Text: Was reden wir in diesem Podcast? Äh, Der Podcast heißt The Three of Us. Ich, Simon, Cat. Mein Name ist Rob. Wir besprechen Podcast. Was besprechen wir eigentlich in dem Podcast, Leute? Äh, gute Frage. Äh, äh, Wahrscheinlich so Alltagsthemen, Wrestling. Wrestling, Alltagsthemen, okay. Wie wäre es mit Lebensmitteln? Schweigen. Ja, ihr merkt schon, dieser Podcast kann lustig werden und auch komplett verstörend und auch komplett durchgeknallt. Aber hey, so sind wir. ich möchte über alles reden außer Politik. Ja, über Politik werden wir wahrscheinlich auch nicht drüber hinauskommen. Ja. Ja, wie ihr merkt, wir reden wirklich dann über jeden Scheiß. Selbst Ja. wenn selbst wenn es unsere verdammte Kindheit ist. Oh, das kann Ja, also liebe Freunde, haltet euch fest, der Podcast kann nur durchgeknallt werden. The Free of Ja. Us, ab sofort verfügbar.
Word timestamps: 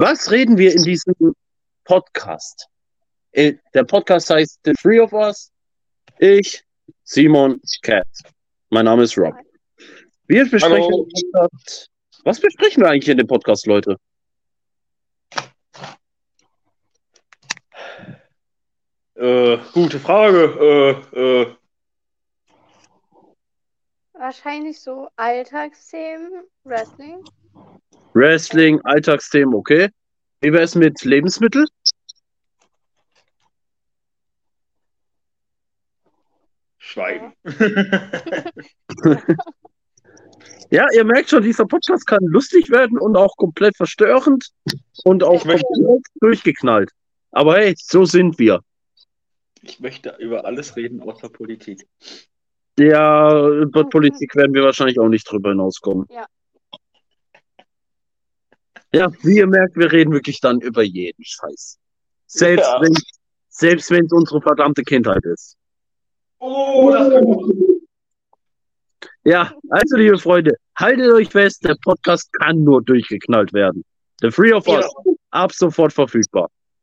Was 0.00 0.30
reden 0.30 0.56
wir 0.56 0.74
in 0.74 0.82
diesem 0.82 1.14
Podcast? 1.84 2.66
Äh, 3.32 3.56
Der 3.74 3.84
Podcast 3.84 4.30
heißt 4.30 4.58
The 4.64 4.72
Three 4.72 4.98
of 4.98 5.12
Us. 5.12 5.52
Ich, 6.18 6.64
Simon, 7.04 7.60
Cat. 7.82 8.06
Mein 8.70 8.86
Name 8.86 9.02
ist 9.02 9.18
Rob. 9.18 9.34
Wir 10.26 10.48
besprechen 10.48 10.90
Podcast. 10.90 11.90
Was 12.24 12.40
besprechen 12.40 12.82
wir 12.82 12.88
eigentlich 12.88 13.10
in 13.10 13.18
dem 13.18 13.26
Podcast, 13.26 13.66
Leute? 13.66 13.98
Äh, 19.16 19.58
gute 19.74 20.00
Frage. 20.00 21.04
Äh, 21.14 21.42
äh, 21.42 21.56
Wahrscheinlich 24.14 24.80
so 24.80 25.10
Alltagsthemen, 25.16 26.44
Wrestling. 26.64 27.22
Wrestling, 28.14 28.80
Alltagsthemen, 28.82 29.54
okay. 29.54 29.88
Wie 30.40 30.52
wäre 30.52 30.62
es 30.62 30.74
mit 30.74 31.02
Lebensmitteln? 31.04 31.66
Schweigen. 36.78 37.34
Ja, 40.72 40.86
ihr 40.94 41.04
merkt 41.04 41.30
schon, 41.30 41.42
dieser 41.42 41.66
Podcast 41.66 42.06
kann 42.06 42.22
lustig 42.22 42.70
werden 42.70 42.96
und 42.96 43.16
auch 43.16 43.36
komplett 43.36 43.76
verstörend 43.76 44.50
und 45.02 45.24
auch 45.24 45.40
komplett 45.40 45.64
durchgeknallt. 46.20 46.92
Aber 47.32 47.56
hey, 47.56 47.74
so 47.76 48.04
sind 48.04 48.38
wir. 48.38 48.60
ich 49.62 49.80
möchte 49.80 50.16
über 50.20 50.44
alles 50.44 50.76
reden 50.76 51.00
außer 51.00 51.28
Politik. 51.28 51.88
Ja, 52.78 53.48
über 53.48 53.88
Politik 53.88 54.36
werden 54.36 54.54
wir 54.54 54.62
wahrscheinlich 54.62 55.00
auch 55.00 55.08
nicht 55.08 55.28
drüber 55.28 55.50
hinauskommen. 55.50 56.06
Ja. 56.08 56.26
Ja, 58.92 59.10
wie 59.22 59.36
ihr 59.36 59.46
merkt, 59.46 59.76
wir 59.76 59.90
reden 59.92 60.12
wirklich 60.12 60.40
dann 60.40 60.60
über 60.60 60.82
jeden 60.82 61.24
Scheiß. 61.24 61.78
Selbst 62.26 62.66
Ja. 62.66 62.80
wenn 62.80 62.94
selbst 63.52 63.90
wenn 63.90 64.06
es 64.06 64.12
unsere 64.12 64.40
verdammte 64.40 64.82
Kindheit 64.82 65.24
ist. 65.24 65.56
Oh, 66.38 66.90
das 66.92 67.10
kann 67.10 67.80
Ja, 69.24 69.52
also 69.68 69.96
liebe 69.96 70.18
Freunde, 70.18 70.54
haltet 70.76 71.12
euch 71.12 71.28
fest, 71.28 71.64
der 71.64 71.76
Podcast 71.82 72.32
kann 72.32 72.64
nur 72.64 72.82
durchgeknallt 72.82 73.52
werden. 73.52 73.84
The 74.22 74.30
Free 74.30 74.52
of 74.52 74.66
Ja. 74.66 74.78
Us, 74.78 74.94
ab 75.30 75.52
sofort 75.52 75.92
verfügbar. 75.92 76.48